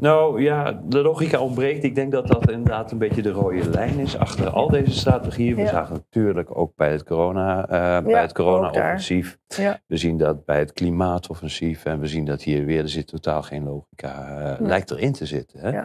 [0.00, 1.84] Nou ja, de logica ontbreekt.
[1.84, 5.56] Ik denk dat dat inderdaad een beetje de rode lijn is achter al deze strategieën.
[5.56, 9.38] We zagen natuurlijk ook bij het corona, uh, bij het corona-offensief.
[9.86, 11.84] We zien dat bij het klimaatoffensief.
[11.84, 15.26] En we zien dat hier weer, er zit totaal geen logica, uh, lijkt erin te
[15.26, 15.60] zitten.
[15.60, 15.82] Hè?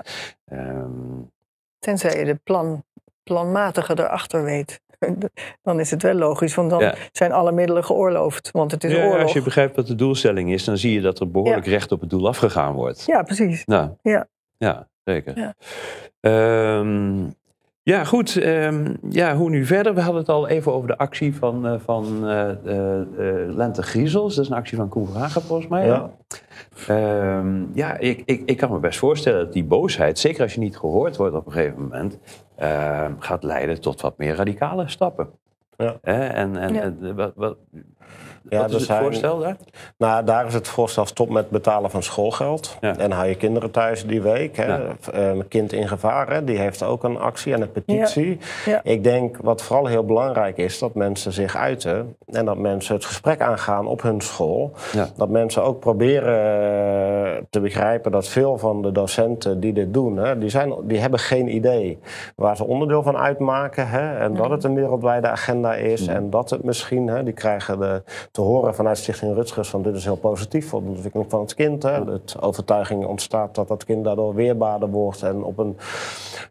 [0.58, 1.32] Um,
[1.80, 2.84] Tenzij je de plan,
[3.23, 4.82] planmatige erachter weet.
[5.63, 8.51] dan is het wel logisch, want dan zijn alle middelen geoorloofd.
[8.51, 9.21] Want het is ja, oorlog.
[9.21, 11.99] Als je begrijpt wat de doelstelling is, dan zie je dat er behoorlijk recht op
[12.01, 13.03] het doel afgegaan wordt.
[13.05, 13.65] Ja, precies.
[13.65, 14.27] Nou, ja.
[14.58, 15.53] ja, zeker.
[16.19, 17.36] Um,
[17.86, 18.36] ja, goed.
[18.36, 19.93] Um, ja, hoe nu verder?
[19.93, 24.36] We hadden het al even over de actie van, uh, van uh, uh, Lente Griezels.
[24.36, 25.86] Dat is een actie van Koen Vragen volgens mij.
[25.86, 26.10] Ja,
[27.38, 30.60] um, ja ik, ik, ik kan me best voorstellen dat die boosheid, zeker als je
[30.60, 32.19] niet gehoord wordt op een gegeven moment,
[32.60, 35.30] uh, gaat leiden tot wat meer radicale stappen.
[35.78, 35.98] Ja.
[36.02, 37.58] En, en, en wat, wat,
[38.49, 39.58] ja, Wat is het voorstel daar?
[39.97, 42.77] Nou, daar is het voorstel stop met betalen van schoolgeld.
[42.79, 44.58] En hou je kinderen thuis die week.
[44.58, 44.79] Hè.
[45.12, 48.38] Een kind in gevaar, hè, die heeft ook een actie en een petitie.
[48.84, 52.15] Ik denk wat vooral heel belangrijk is, dat mensen zich uiten.
[52.25, 54.71] En dat mensen het gesprek aangaan op hun school.
[55.15, 60.17] Dat mensen ook proberen eh, te begrijpen dat veel van de docenten die dit doen,
[60.17, 61.99] hè, die, zijn, die hebben geen idee
[62.36, 63.89] waar ze onderdeel van uitmaken.
[63.89, 66.08] Hè, en dat het een wereldwijde agenda is.
[66.08, 68.03] En dat het misschien, hè, die krijgen de
[68.36, 71.54] te horen vanuit Stichting Rutgers van dit is heel positief voor de ontwikkeling van het
[71.54, 71.84] kind.
[71.84, 72.06] Hè.
[72.06, 75.78] De overtuiging ontstaat dat dat kind daardoor weerbaarder wordt en op een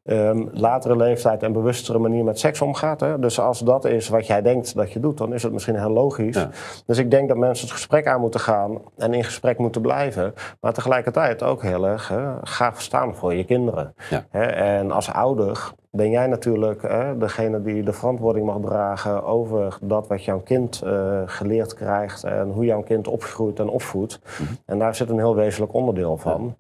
[0.05, 3.01] um, latere leeftijd en bewustere manier met seks omgaat.
[3.01, 3.19] Hè.
[3.19, 5.91] Dus als dat is wat jij denkt dat je doet, dan is het misschien heel
[5.91, 6.47] logisch.
[6.87, 10.35] Dus ik denk dat mensen het gesprek aan moeten gaan en in gesprek moeten blijven.
[10.61, 13.95] Maar tegelijkertijd ook heel erg hè, gaaf staan voor je kinderen.
[14.31, 14.47] Hè.
[14.47, 20.07] En als ouder ben jij natuurlijk hè, degene die de verantwoording mag dragen over dat
[20.07, 24.21] wat jouw kind uh, geleerd krijgt en hoe jouw kind opgroeit en opvoedt.
[24.23, 24.53] Mhm.
[24.67, 26.57] En daar zit een heel wezenlijk onderdeel van.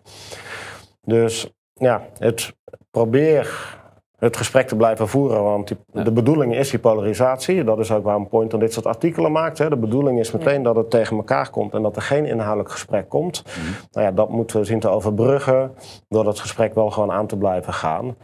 [1.02, 2.54] Dus ja, het
[2.90, 3.76] probeer
[4.18, 5.42] het gesprek te blijven voeren.
[5.42, 7.64] Want de bedoeling is die polarisatie.
[7.64, 9.58] Dat is ook waar een point aan dit soort artikelen maakt.
[9.58, 9.68] Hè.
[9.68, 13.08] De bedoeling is meteen dat het tegen elkaar komt en dat er geen inhoudelijk gesprek
[13.08, 13.42] komt.
[13.46, 13.72] Mhm.
[13.92, 15.74] Nou ja, dat moeten we zien te overbruggen
[16.08, 18.16] door dat gesprek wel gewoon aan te blijven gaan.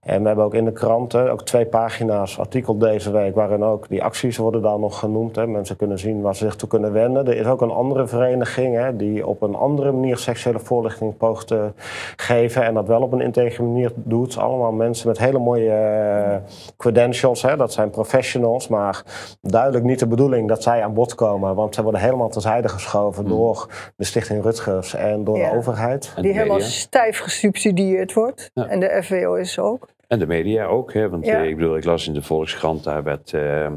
[0.00, 3.88] En we hebben ook in de kranten ook twee pagina's artikel deze week waarin ook
[3.88, 5.36] die acties worden daar nog genoemd.
[5.36, 5.46] Hè.
[5.46, 7.26] Mensen kunnen zien waar ze zich toe kunnen wenden.
[7.26, 11.46] Er is ook een andere vereniging hè, die op een andere manier seksuele voorlichting poogt
[11.46, 11.72] te
[12.16, 14.38] geven en dat wel op een integere manier doet.
[14.38, 16.36] Allemaal mensen met hele mooie uh,
[16.76, 17.42] credentials.
[17.42, 17.56] Hè.
[17.56, 19.02] Dat zijn professionals, maar
[19.40, 21.54] duidelijk niet de bedoeling dat zij aan bod komen.
[21.54, 23.32] Want ze worden helemaal terzijde geschoven hmm.
[23.32, 26.12] door de Stichting Rutgers en door de overheid.
[26.20, 28.50] Die helemaal stijf gesubsidieerd wordt.
[28.54, 29.88] En de FWO is ook.
[30.10, 31.08] En de media ook, hè?
[31.08, 33.72] want eh, ik bedoel, ik las in de Volkskrant, daar werd, uh,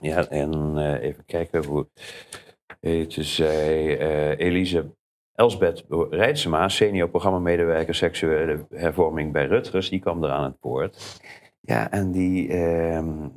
[0.00, 1.88] ja, en uh, even kijken hoe
[2.80, 3.98] heet zij,
[4.36, 4.94] Elise
[5.34, 11.20] Elsbeth Rijtsema, senior programmamedewerker seksuele hervorming bij Rutgers, die kwam er aan het woord.
[11.60, 13.28] Ja, en die, ehm,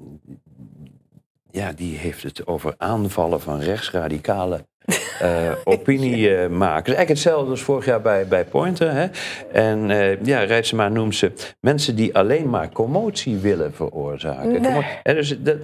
[1.52, 4.68] ja, die heeft het over aanvallen van rechtsradicale
[5.22, 6.90] uh, opiniemakers.
[6.90, 8.92] Uh, Eigenlijk hetzelfde als vorig jaar bij, bij Pointer.
[8.92, 9.08] Hè?
[9.52, 14.62] En uh, ja, Rijtsema noemt ze mensen die alleen maar commotie willen veroorzaken.
[14.62, 15.00] Nee.
[15.04, 15.58] En dus dat,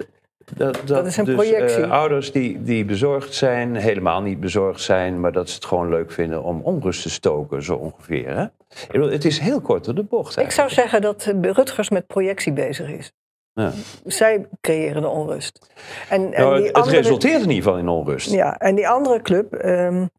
[0.56, 1.86] dat, dat, is een dus, projectie.
[1.86, 6.12] ouders die, die bezorgd zijn, helemaal niet bezorgd zijn, maar dat ze het gewoon leuk
[6.12, 8.38] vinden om onrust te stoken, zo ongeveer.
[8.38, 8.46] Hè?
[8.92, 10.38] Bedoel, het is heel kort door de bocht.
[10.38, 10.70] Eigenlijk.
[10.70, 13.12] Ik zou zeggen dat Rutgers met projectie bezig is.
[13.54, 13.72] Ja.
[14.06, 15.74] Zij creëren de onrust.
[16.10, 18.32] En, en nou, die het andere, resulteert in ieder geval in onrust.
[18.32, 20.10] Ja, en die andere club, um,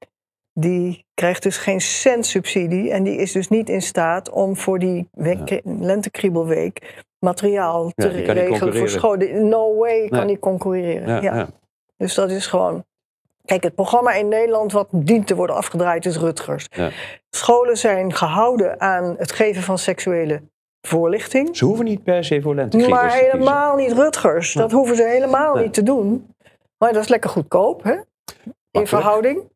[0.53, 2.91] die krijgt dus geen cent subsidie.
[2.91, 8.77] En die is dus niet in staat om voor die week, lentekriebelweek materiaal te regelen
[8.77, 9.49] voor scholen.
[9.49, 11.23] No way kan die concurreren.
[11.23, 11.49] Ja,
[11.97, 12.85] Dus dat is gewoon.
[13.45, 16.69] Kijk, het programma in Nederland wat dient te worden afgedraaid is Rutgers.
[17.31, 20.43] Scholen zijn gehouden aan het geven van seksuele
[20.87, 21.57] voorlichting.
[21.57, 24.53] Ze hoeven niet per se voor lentekriebels Maar helemaal niet Rutgers.
[24.53, 26.35] Dat hoeven ze helemaal niet te doen.
[26.79, 27.97] Maar dat is lekker goedkoop, hè?
[28.71, 29.53] In verhouding.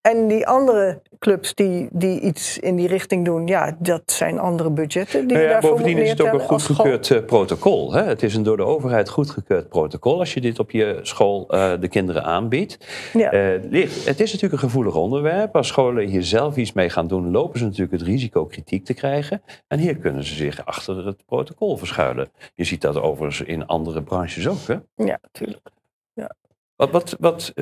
[0.00, 4.70] En die andere clubs die, die iets in die richting doen, ja, dat zijn andere
[4.70, 5.26] budgetten.
[5.26, 7.92] Die nou ja, bovendien is het ook een goedgekeurd uh, protocol.
[7.92, 8.02] Hè?
[8.02, 11.72] Het is een door de overheid goedgekeurd protocol als je dit op je school uh,
[11.80, 12.78] de kinderen aanbiedt.
[13.12, 13.34] Ja.
[13.34, 15.56] Uh, het is natuurlijk een gevoelig onderwerp.
[15.56, 18.94] Als scholen hier zelf iets mee gaan doen, lopen ze natuurlijk het risico kritiek te
[18.94, 19.42] krijgen.
[19.68, 22.28] En hier kunnen ze zich achter het protocol verschuilen.
[22.54, 24.66] Je ziet dat overigens in andere branches ook.
[24.66, 25.04] Hè?
[25.04, 25.68] Ja, natuurlijk.
[26.12, 26.34] Ja.
[26.76, 27.52] Wat, wat, wat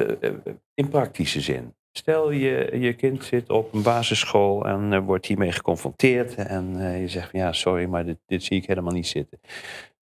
[0.75, 1.77] in praktische zin?
[1.99, 7.01] Stel je, je kind zit op een basisschool en uh, wordt hiermee geconfronteerd en uh,
[7.01, 9.41] je zegt van ja, sorry, maar dit, dit, zie ik helemaal niet zitten.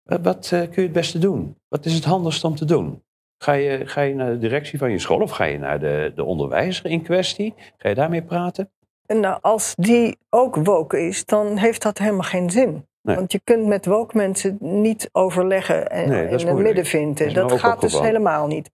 [0.04, 1.58] Wat, wat uh, kun je het beste doen?
[1.68, 3.04] Wat is het handigst om te doen?
[3.38, 6.12] Ga je, ga je naar de directie van je school of ga je naar de,
[6.16, 7.54] de onderwijzer in kwestie?
[7.78, 8.70] Ga je daarmee praten?
[9.08, 12.86] Nou, als die ook woke is, dan heeft dat helemaal geen zin.
[13.02, 13.16] Nee.
[13.16, 17.34] Want je kunt met woke mensen niet overleggen en nee, het midden vinden.
[17.34, 18.72] Dat, dat gaat dus helemaal niet.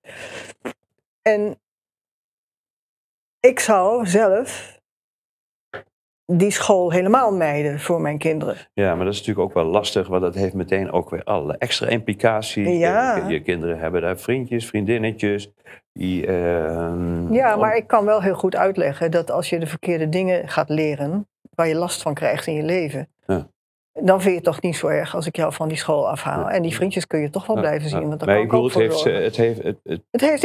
[1.22, 1.61] En
[3.42, 4.80] ik zou zelf
[6.26, 8.56] die school helemaal mijden voor mijn kinderen.
[8.74, 11.58] Ja, maar dat is natuurlijk ook wel lastig, want dat heeft meteen ook weer alle
[11.58, 12.78] extra implicaties.
[12.78, 13.28] Ja.
[13.28, 15.52] Je, kinderen hebben daar vriendjes, vriendinnetjes.
[15.94, 20.10] Die, uh, ja, maar ik kan wel heel goed uitleggen dat als je de verkeerde
[20.10, 23.48] dingen gaat leren, waar je last van krijgt in je leven, ja
[23.94, 26.50] dan vind je het toch niet zo erg als ik jou van die school afhaal.
[26.50, 28.08] En die vriendjes kun je toch wel blijven zien.
[28.08, 29.78] Want maar ik bedoel, het heeft, het heeft, het,
[30.12, 30.42] het, heeft,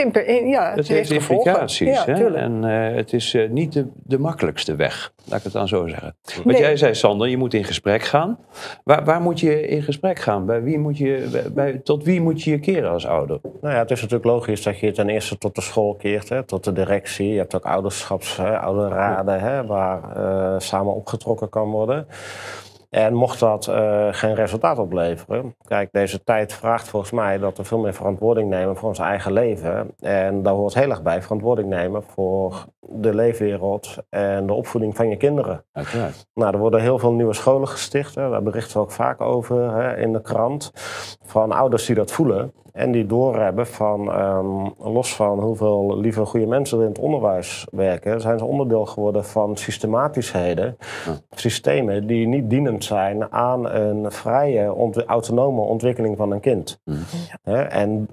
[0.46, 2.04] ja, het, heeft, implicaties.
[2.04, 2.34] hè?
[2.34, 5.86] En uh, het is uh, niet de, de makkelijkste weg, laat ik het dan zo
[5.86, 6.16] zeggen.
[6.36, 6.60] Wat nee.
[6.60, 8.38] jij zei, Sander, je moet in gesprek gaan.
[8.84, 10.46] Waar, waar moet je in gesprek gaan?
[10.46, 13.40] Bij wie moet je, bij, tot wie moet je je keren als ouder?
[13.42, 16.42] Nou ja, het is natuurlijk logisch dat je ten eerste tot de school keert, hè,
[16.42, 17.28] tot de directie.
[17.28, 22.06] Je hebt ook ouderschaps, hè, ouderraden, hè, waar uh, samen opgetrokken kan worden.
[22.96, 27.64] En mocht dat uh, geen resultaat opleveren, kijk, deze tijd vraagt volgens mij dat we
[27.64, 29.90] veel meer verantwoording nemen voor ons eigen leven.
[29.98, 35.08] En daar hoort heel erg bij verantwoording nemen voor de leefwereld en de opvoeding van
[35.08, 35.64] je kinderen.
[35.72, 36.26] Uiteraard.
[36.34, 38.30] Nou, er worden heel veel nieuwe scholen gesticht, hè.
[38.30, 40.72] daar berichten we ook vaak over hè, in de krant,
[41.24, 42.52] van ouders die dat voelen.
[42.76, 47.66] En die doorhebben van, um, los van hoeveel lieve goede mensen er in het onderwijs
[47.70, 50.76] werken, zijn ze onderdeel geworden van systematischheden,
[51.30, 56.80] systemen die niet dienend zijn aan een vrije, ont autonome ontwikkeling van een kind.
[57.68, 58.08] En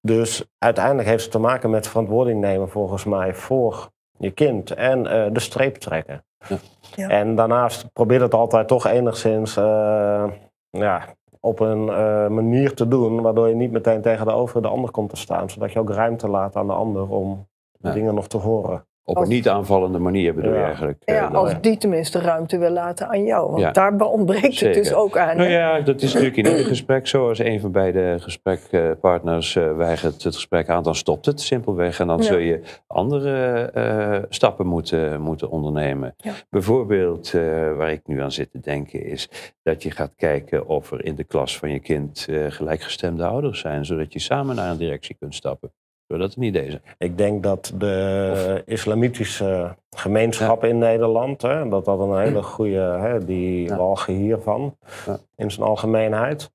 [0.00, 4.98] dus uiteindelijk heeft het te maken met verantwoording nemen volgens mij voor je kind en
[4.98, 6.24] uh, de streep trekken.
[6.48, 6.58] Ja.
[6.94, 7.08] Ja.
[7.08, 10.24] En daarnaast probeer het altijd toch enigszins uh,
[10.70, 11.02] ja,
[11.44, 14.90] op een uh, manier te doen waardoor je niet meteen tegen de over de ander
[14.90, 15.50] komt te staan.
[15.50, 18.86] Zodat je ook ruimte laat aan de ander om dingen nog te horen.
[19.06, 21.02] Op een niet aanvallende manier bedoel je eigenlijk.
[21.04, 23.50] Ja, als die tenminste ruimte wil laten aan jou.
[23.50, 25.36] Want daar ontbreekt het dus ook aan.
[25.36, 27.28] Nou ja, dat is natuurlijk in ieder gesprek zo.
[27.28, 32.00] Als een van beide gesprekpartners weigert het gesprek aan, dan stopt het simpelweg.
[32.00, 36.14] En dan zul je andere stappen moeten, moeten ondernemen.
[36.50, 37.32] Bijvoorbeeld,
[37.76, 41.14] waar ik nu aan zit te denken, is dat je gaat kijken of er in
[41.14, 43.84] de klas van je kind gelijkgestemde ouders zijn.
[43.84, 45.72] Zodat je samen naar een directie kunt stappen.
[46.06, 46.82] Dat een idee zijn?
[46.98, 53.24] Ik denk dat de islamitische gemeenschappen in Nederland, hè, dat dat een hele goede, hè,
[53.24, 53.76] die ja.
[53.76, 55.18] walgen hiervan ja.
[55.36, 56.50] in zijn algemeenheid.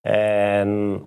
[0.00, 1.00] En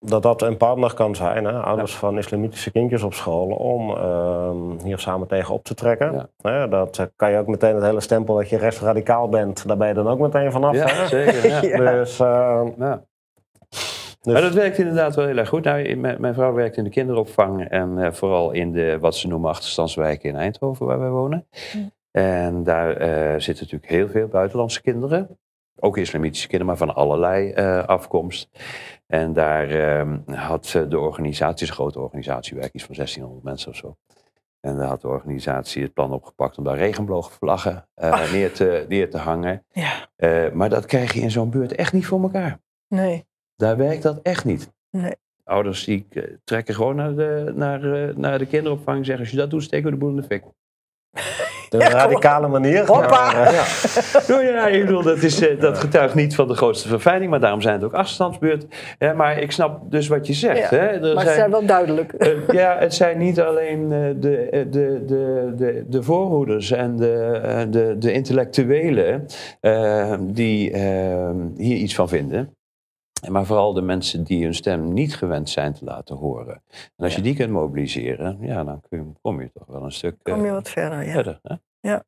[0.00, 4.84] dat dat een partner kan zijn, hè, ouders van islamitische kindjes op school, om uh,
[4.84, 6.28] hier samen tegen op te trekken.
[6.36, 6.66] Ja.
[6.66, 9.94] dat kan je ook meteen het hele stempel dat je rechtsradicaal bent, daar ben je
[9.94, 10.74] dan ook meteen vanaf.
[10.74, 11.06] Ja, hè?
[11.06, 11.78] zeker.
[12.00, 12.62] Dus, uh,
[14.20, 14.32] dus...
[14.32, 15.64] Maar dat werkt inderdaad wel heel erg goed.
[15.64, 19.50] Nou, mijn, vrouw werkt in de kinderopvang en uh, vooral in de, wat ze noemen,
[19.50, 21.46] achterstandswijken in Eindhoven, waar wij wonen.
[21.74, 21.90] Mm.
[22.10, 25.38] En daar uh, zitten natuurlijk heel veel buitenlandse kinderen.
[25.78, 28.48] Ook islamitische kinderen, maar van allerlei uh, afkomst.
[29.06, 33.76] En daar ehm, had de organisatie, een grote organisatie, werk iets van 1600 mensen of
[33.76, 33.96] zo.
[34.60, 37.88] En daar had de organisatie het plan opgepakt om daar regenboogvlaggen
[38.32, 39.64] neer, te, neer te hangen.
[39.72, 40.08] Ja.
[40.52, 42.60] maar dat krijg je in zo'n buurt echt niet voor elkaar.
[42.88, 43.28] Nee.
[43.60, 44.70] Daar werkt dat echt niet.
[44.90, 45.14] Nee.
[45.44, 49.32] Ouders die eh, trekken gewoon naar de, naar, eh, naar de kinderopvang en zeggen: als
[49.32, 50.42] je dat doet, steken we de boel in de fik.
[51.68, 52.86] De radicale manier.
[52.86, 53.32] Hoppa!
[53.32, 53.64] Ja, ja.
[54.28, 57.40] nou ja, ik bedoel, dat, is, eh, dat getuigt niet van de grootste verfijning, maar
[57.40, 58.66] daarom zijn het ook afstandsbuurt.
[58.98, 60.70] Ja, maar ik snap dus wat je zegt.
[60.70, 60.76] hè?
[60.78, 62.14] Er maar ze zijn wel duidelijk.
[62.52, 68.12] ja, het zijn niet alleen de, de, de, de, de voorhoeders en de, de, de
[68.12, 69.26] intellectuelen
[70.20, 70.76] die
[71.56, 72.54] hier iets van vinden.
[73.28, 76.62] Maar vooral de mensen die hun stem niet gewend zijn te laten horen.
[76.68, 80.16] En als je die kunt mobiliseren, ja, dan kun, kom je toch wel een stuk
[80.22, 81.12] Kom je eh, wat verder, ja.
[81.12, 81.54] Verder, hè?
[81.80, 82.04] Ja.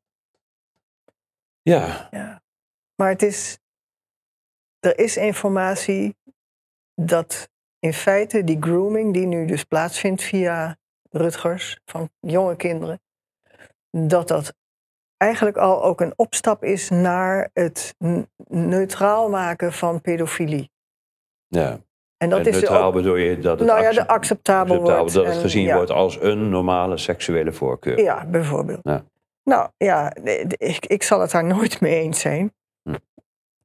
[1.61, 2.07] ja.
[2.11, 2.41] Ja.
[2.95, 3.57] Maar het is...
[4.79, 6.15] Er is informatie
[6.95, 7.49] dat
[7.79, 10.77] in feite die grooming die nu dus plaatsvindt via
[11.09, 13.01] Rutgers van jonge kinderen,
[13.91, 14.53] dat dat
[15.17, 17.95] eigenlijk al ook een opstap is naar het
[18.47, 20.72] neutraal maken van pedofilie.
[21.55, 21.79] Ja.
[22.17, 25.13] En dat en is neutraal ook, bedoel je dat het, nou ja, de acceptabel, wordt.
[25.13, 28.01] Dat het gezien wordt als een normale seksuele voorkeur.
[28.01, 28.79] Ja, bijvoorbeeld.
[28.83, 29.03] Ja.
[29.43, 30.15] Nou ja,
[30.57, 32.53] ik, ik zal het daar nooit mee eens zijn.
[32.83, 32.95] Hm.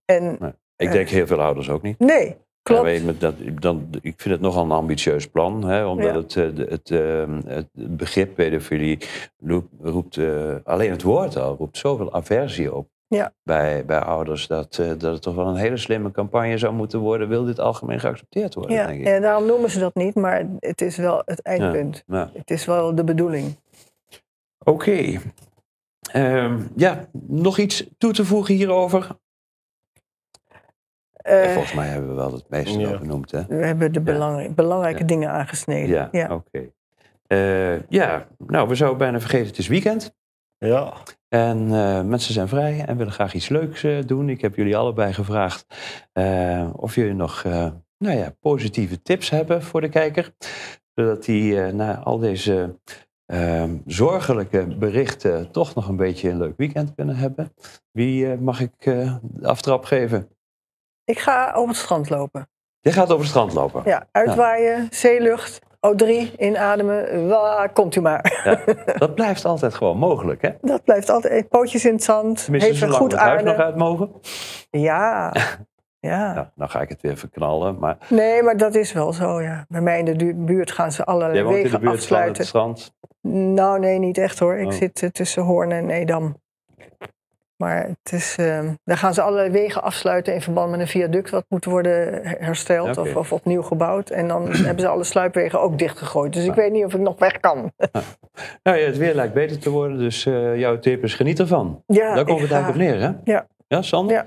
[0.05, 0.53] En, nee.
[0.77, 1.98] Ik denk heel veel ouders ook niet.
[1.98, 3.05] Nee, klopt.
[3.05, 6.90] Met dat, dan, ik vind het nogal een ambitieus plan, hè, omdat het, het, het,
[6.90, 8.98] ehm, het, begrip pedofilie
[9.38, 13.33] roept, roept uh, alleen het woord al, roept zoveel aversie op ja.
[13.42, 14.47] bij, bij ouders.
[14.47, 17.29] Dat, uh, dat het toch wel een hele slimme campagne zou moeten worden.
[17.29, 18.77] Wil dit algemeen geaccepteerd worden?
[18.77, 19.07] Ja, denk ik.
[19.07, 22.03] ja daarom noemen ze dat niet, maar het is wel het eindpunt.
[22.07, 23.57] Ja, Het is wel de bedoeling.
[24.59, 24.71] Oké.
[24.71, 25.21] Okay.
[26.14, 29.16] Uh, ja, nog iets toe te voegen hierover?
[31.29, 32.99] Uh, volgens mij hebben we wel het meeste ja.
[32.99, 33.31] benoemd.
[33.31, 33.47] Hè?
[33.47, 35.88] We hebben de belangrij belangrijke dingen aangesneden.
[35.88, 36.25] Ja, ja.
[36.25, 36.35] oké.
[36.35, 36.73] Okay.
[37.29, 40.16] Uh, ja, nou, we zouden bijna vergeten, het is weekend.
[40.59, 40.92] Ja.
[41.29, 44.29] En uh, mensen zijn vrij en willen graag iets leuks uh, doen.
[44.29, 45.66] Ik heb jullie allebei gevraagd
[46.12, 47.44] uh, of jullie nog
[47.99, 50.35] nou ja, positieve tips hebben voor de kijker.
[50.94, 52.79] Zodat die na al deze
[53.27, 57.53] ehm, zorgelijke berichten toch nog een beetje een leuk weekend kunnen hebben.
[57.92, 60.29] Wie mag ik de aftrap geven?
[61.05, 62.49] Ik ga op het strand lopen.
[62.81, 63.83] Je gaat op het strand lopen?
[63.85, 65.61] Ja, uitwaaien, zeelucht.
[65.87, 68.41] O3 inademen, waar komt u maar.
[68.45, 70.51] Ja, dat blijft altijd gewoon mogelijk, hè?
[70.61, 71.49] Dat blijft altijd.
[71.49, 72.45] Pootjes in het zand.
[72.45, 74.11] Tenminste, heeft goed het huis nog uit mogen.
[74.71, 75.33] Ja.
[76.01, 76.35] Ja.
[76.35, 76.53] ja.
[76.55, 77.79] Dan ga ik het weer verknallen.
[77.79, 77.97] Maar...
[78.09, 79.64] Nee, maar dat is wel zo, ja.
[79.69, 82.47] Bij mij in de buurt gaan ze allerlei Jij wegen in de buurt afsluiten.
[82.47, 82.95] Van het strand?
[83.55, 84.57] Nou, nee, niet echt hoor.
[84.59, 84.73] Ik Oh.
[84.73, 86.37] zit uh, tussen Hoorn en Edam.
[87.59, 91.31] Maar het is, uh, daar gaan ze allerlei wegen afsluiten in verband met een viaduct
[91.31, 94.11] wat moet worden hersteld of, of opnieuw gebouwd.
[94.11, 96.33] En dan hebben ze alle sluipwegen ook dichtgegooid.
[96.33, 97.73] Dus ik weet niet of ik nog weg kan.
[98.62, 101.83] Nou ja, het weer lijkt beter te worden, dus eh, jouw tip is geniet ervan.
[101.87, 103.33] Ja, Daar komt ik het eigenlijk op neer, hè?
[103.33, 103.47] Ja.
[103.68, 104.16] Ja, Sander?
[104.16, 104.27] Ja.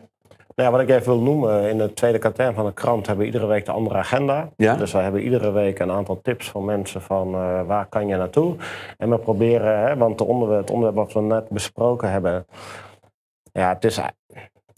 [0.56, 3.26] Nou ja, wat ik even wil noemen, in de tweede katern van de krant hebben
[3.26, 4.50] we iedere week de andere agenda.
[4.58, 4.76] Ja.
[4.76, 8.16] Dus wij hebben iedere week een aantal tips van mensen van eh, waar kan je
[8.16, 8.56] naartoe.
[8.98, 12.46] En we proberen, hè, want de onderwerp, het onderwerp wat we net besproken hebben,
[13.54, 14.00] ja, het is,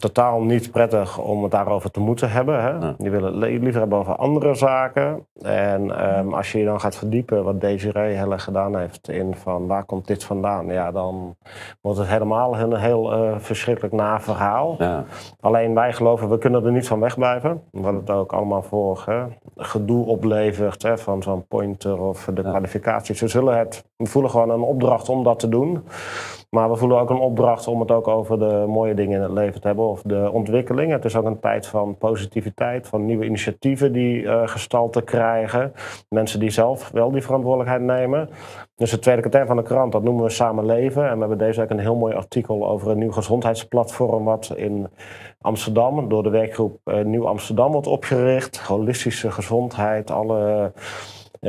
[0.04, 2.63] totaal niet prettig om het daarover te moeten hebben.
[2.63, 2.96] Hè?
[2.98, 5.26] Die willen het liever hebben over andere zaken.
[5.42, 9.36] En ehm, als je je dan gaat verdiepen, wat Desiree heel erg gedaan heeft in
[9.36, 11.36] van waar komt dit vandaan, ja, dan
[11.82, 14.76] wordt het helemaal een heel uh, verschrikkelijk na verhaal.
[14.78, 15.04] Ja.
[15.39, 17.62] Alleen wij geloven, we kunnen er niet van wegblijven.
[17.72, 19.24] Wat het ook allemaal voor hè,
[19.58, 23.22] gedoe oplevert hè, van zo'n pointer of de kwalificaties.
[23.22, 25.84] We, zullen het, we voelen gewoon een opdracht om dat te doen.
[26.54, 29.32] Maar we voelen ook een opdracht om het ook over de mooie dingen in het
[29.32, 29.86] leven te hebben.
[29.94, 30.92] Of de ontwikkeling.
[30.92, 35.74] Het is ook een tijd van positiviteit, van nieuwe initiatieven die uh, gestalte krijgen.
[36.10, 38.30] Mensen die zelf wel die verantwoordelijkheid nemen.
[38.76, 41.08] Dus het tweede katern van de krant, dat noemen we Samen Leven.
[41.08, 44.24] En we hebben deze week een heel mooi artikel over een nieuw gezondheidsplatform.
[44.24, 44.88] Wat in
[45.41, 48.58] Amsterdam door de werkgroep uh, Nieuw Amsterdam wordt opgericht.
[48.60, 50.82] Holistische gezondheid, alle eh,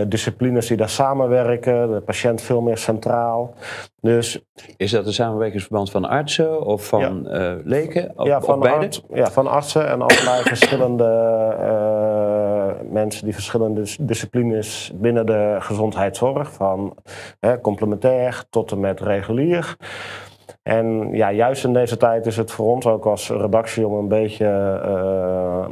[0.09, 3.55] disciplines die daar samenwerken, de patiënt veel meer centraal.
[4.01, 4.45] Dus,
[4.77, 7.55] is dat een samenwerkingsverband van artsen of van ja.
[7.55, 8.13] uh, leken?
[8.17, 11.05] Of, ja, van ja, van artsen en allerlei verschillende
[11.61, 16.97] uh, mensen die verschillende disciplines binnen de gezondheidszorg, van
[17.63, 19.77] complementair tot en met regulier.
[20.65, 24.09] En ja, juist in deze tijd is het voor ons ook als redactie om een
[24.09, 25.67] beetje uh,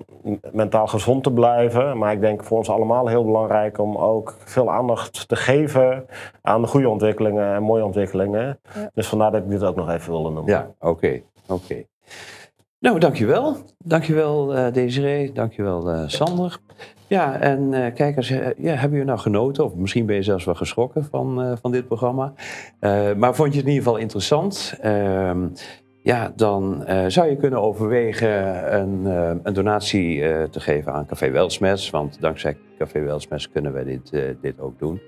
[0.53, 1.99] mentaal gezond te blijven.
[1.99, 6.07] Maar ik denk voor ons allemaal heel belangrijk om ook veel aandacht te geven
[6.43, 8.61] aan de goede ontwikkelingen en mooie ontwikkelingen.
[8.95, 10.53] Dus vandaar dat ik dit ook nog even wilde noemen.
[10.53, 11.23] Ja, oké.
[11.49, 11.85] oké.
[12.83, 13.57] Nou, dankjewel.
[13.79, 16.59] Dankjewel uh, Desiree, dankjewel uh, Sander.
[17.07, 19.65] Ja, en uh, kijkers, ja, hebben jullie nou genoten?
[19.65, 22.33] Of misschien ben je zelfs wel geschrokken van, van dit programma.
[23.17, 24.75] maar vond je het in ieder geval interessant?
[24.81, 25.49] Ehm,
[26.03, 28.31] ja, dan zou je kunnen overwegen
[28.81, 29.05] een,
[29.43, 30.21] een donatie
[30.51, 31.91] te geven aan Café Welsmes.
[31.91, 34.11] Want dankzij Café Welsmes kunnen wij dit,
[34.41, 35.01] dit ook doen.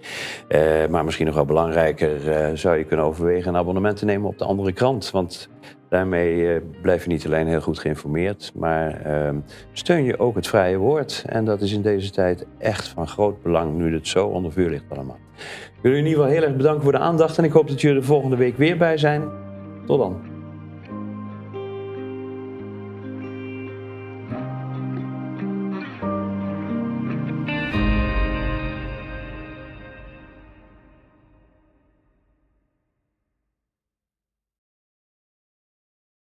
[0.91, 2.21] maar misschien nog wel belangrijker,
[2.59, 5.11] zou je kunnen overwegen een abonnement te nemen op de andere krant.
[5.11, 5.49] Want
[5.95, 9.29] Daarmee uh, blijf je niet alleen heel goed geïnformeerd, maar uh,
[9.73, 11.25] steun je ook het vrije woord.
[11.27, 14.71] En dat is in deze tijd echt van groot belang, nu het zo onder vuur
[14.71, 15.19] ligt allemaal.
[15.37, 17.69] Ik wil u in ieder geval heel erg bedanken voor de aandacht en ik hoop
[17.69, 19.23] dat jullie er volgende week weer bij zijn.
[19.87, 20.34] Tot dan.